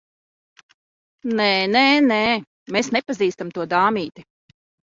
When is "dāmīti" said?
3.75-4.29